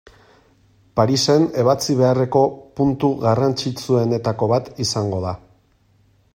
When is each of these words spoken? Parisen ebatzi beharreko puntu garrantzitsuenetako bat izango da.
Parisen 0.99 1.43
ebatzi 1.63 1.97
beharreko 1.99 2.41
puntu 2.79 3.11
garrantzitsuenetako 3.27 4.51
bat 4.55 4.73
izango 4.89 5.25
da. 5.31 5.39